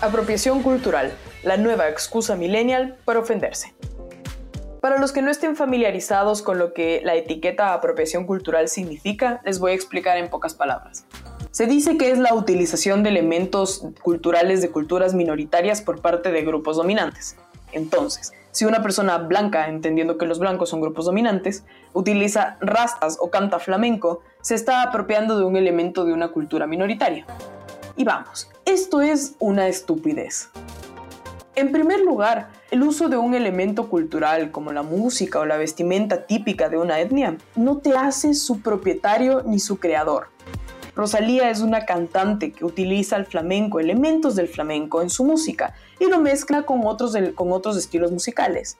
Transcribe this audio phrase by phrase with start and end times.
[0.00, 1.12] Apropiación cultural,
[1.42, 3.74] la nueva excusa millennial para ofenderse.
[4.80, 9.58] Para los que no estén familiarizados con lo que la etiqueta apropiación cultural significa, les
[9.58, 11.04] voy a explicar en pocas palabras.
[11.50, 16.42] Se dice que es la utilización de elementos culturales de culturas minoritarias por parte de
[16.42, 17.36] grupos dominantes.
[17.72, 23.30] Entonces, si una persona blanca, entendiendo que los blancos son grupos dominantes, utiliza rastas o
[23.30, 27.26] canta flamenco, se está apropiando de un elemento de una cultura minoritaria.
[27.98, 30.50] Y vamos, esto es una estupidez.
[31.56, 36.24] En primer lugar, el uso de un elemento cultural como la música o la vestimenta
[36.24, 40.28] típica de una etnia no te hace su propietario ni su creador.
[40.94, 46.06] Rosalía es una cantante que utiliza el flamenco, elementos del flamenco en su música y
[46.06, 48.78] lo mezcla con otros, con otros estilos musicales.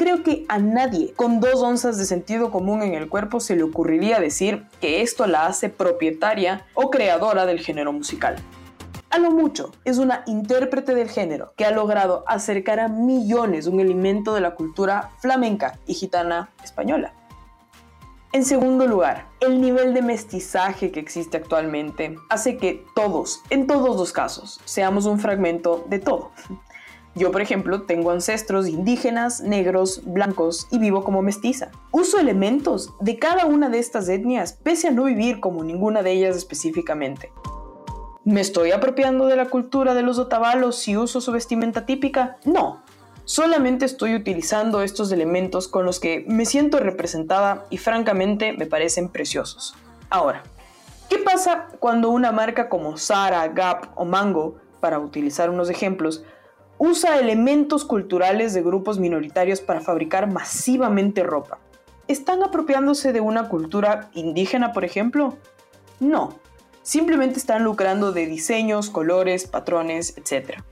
[0.00, 3.62] Creo que a nadie con dos onzas de sentido común en el cuerpo se le
[3.62, 8.36] ocurriría decir que esto la hace propietaria o creadora del género musical.
[9.10, 13.80] A lo mucho, es una intérprete del género que ha logrado acercar a millones un
[13.80, 17.12] elemento de la cultura flamenca y gitana española.
[18.32, 23.96] En segundo lugar, el nivel de mestizaje que existe actualmente hace que todos, en todos
[23.96, 26.30] los casos, seamos un fragmento de todo.
[27.16, 31.72] Yo, por ejemplo, tengo ancestros indígenas, negros, blancos y vivo como mestiza.
[31.90, 36.12] Uso elementos de cada una de estas etnias, pese a no vivir como ninguna de
[36.12, 37.32] ellas específicamente.
[38.24, 42.36] ¿Me estoy apropiando de la cultura de los otavalos si uso su vestimenta típica?
[42.44, 42.82] No.
[43.24, 49.08] Solamente estoy utilizando estos elementos con los que me siento representada y francamente me parecen
[49.08, 49.74] preciosos.
[50.10, 50.42] Ahora,
[51.08, 56.22] ¿qué pasa cuando una marca como Zara, Gap o Mango, para utilizar unos ejemplos,
[56.76, 61.58] usa elementos culturales de grupos minoritarios para fabricar masivamente ropa?
[62.06, 65.38] ¿Están apropiándose de una cultura indígena, por ejemplo?
[66.00, 66.34] No,
[66.82, 70.62] simplemente están lucrando de diseños, colores, patrones, etc.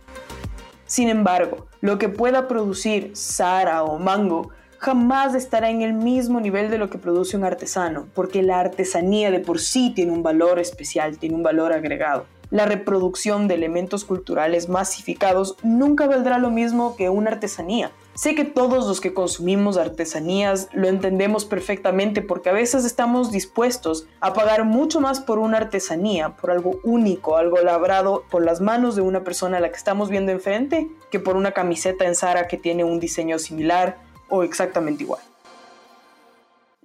[0.86, 6.70] Sin embargo, lo que pueda producir Sara o Mango jamás estará en el mismo nivel
[6.70, 10.58] de lo que produce un artesano, porque la artesanía de por sí tiene un valor
[10.58, 16.96] especial, tiene un valor agregado la reproducción de elementos culturales masificados nunca valdrá lo mismo
[16.96, 17.90] que una artesanía.
[18.18, 24.08] Sé que todos los que consumimos artesanías lo entendemos perfectamente porque a veces estamos dispuestos
[24.18, 28.96] a pagar mucho más por una artesanía, por algo único, algo labrado por las manos
[28.96, 32.48] de una persona a la que estamos viendo enfrente, que por una camiseta en Zara
[32.48, 35.20] que tiene un diseño similar o exactamente igual.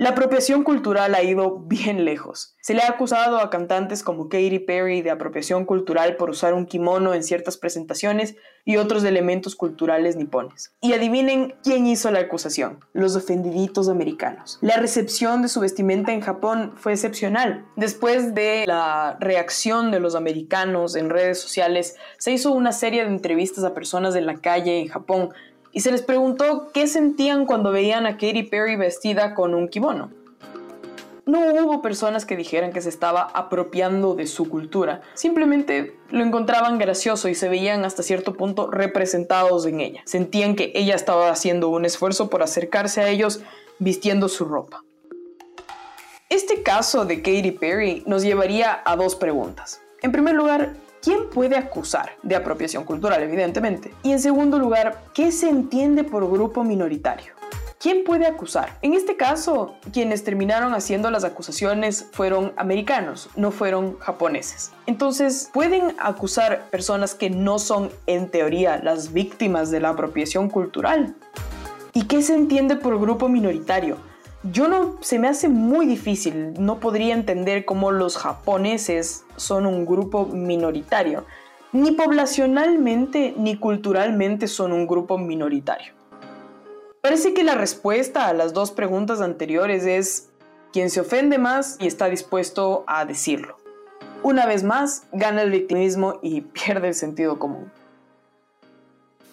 [0.03, 2.58] La apropiación cultural ha ido bien lejos.
[2.59, 6.66] Se le ha acusado a cantantes como Katy Perry de apropiación cultural por usar un
[6.66, 10.74] kimono en ciertas presentaciones y otros elementos culturales nipones.
[10.81, 14.58] Y adivinen quién hizo la acusación, los ofendiditos americanos.
[14.59, 17.66] La recepción de su vestimenta en Japón fue excepcional.
[17.78, 23.09] Después de la reacción de los americanos en redes sociales, se hizo una serie de
[23.09, 25.30] entrevistas a personas de la calle en Japón
[25.74, 30.12] y se les preguntó qué sentían cuando veían a Katy Perry vestida con un kimono.
[31.26, 36.78] No hubo personas que dijeran que se estaba apropiando de su cultura, simplemente lo encontraban
[36.78, 40.02] gracioso y se veían hasta cierto punto representados en ella.
[40.06, 43.40] Sentían que ella estaba haciendo un esfuerzo por acercarse a ellos
[43.80, 44.84] vistiendo su ropa.
[46.30, 49.82] Este caso de Katy Perry nos llevaría a dos preguntas.
[50.02, 53.94] En primer lugar, ¿Quién puede acusar de apropiación cultural, evidentemente?
[54.03, 57.34] Y en segundo lugar, ¿qué se entiende por grupo minoritario?
[57.78, 58.78] ¿Quién puede acusar?
[58.81, 64.72] En este caso, quienes terminaron haciendo las acusaciones fueron americanos, no fueron japoneses.
[64.86, 71.16] Entonces, ¿pueden acusar personas que no son, en teoría, las víctimas de la apropiación cultural?
[71.92, 73.98] ¿Y qué se entiende por grupo minoritario?
[74.44, 79.86] Yo no, se me hace muy difícil, no podría entender cómo los japoneses son un
[79.86, 81.25] grupo minoritario.
[81.72, 85.94] Ni poblacionalmente ni culturalmente son un grupo minoritario.
[87.01, 90.30] Parece que la respuesta a las dos preguntas anteriores es
[90.72, 93.57] quien se ofende más y está dispuesto a decirlo.
[94.24, 97.72] Una vez más, gana el victimismo y pierde el sentido común.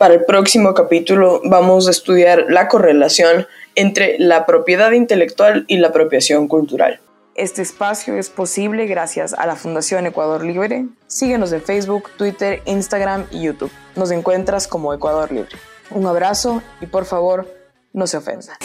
[0.00, 5.88] Para el próximo capítulo vamos a estudiar la correlación entre la propiedad intelectual y la
[5.88, 7.02] apropiación cultural.
[7.34, 10.86] Este espacio es posible gracias a la Fundación Ecuador Libre.
[11.06, 13.70] Síguenos en Facebook, Twitter, Instagram y YouTube.
[13.94, 15.54] Nos encuentras como Ecuador Libre.
[15.90, 17.46] Un abrazo y por favor,
[17.92, 18.56] no se ofendan.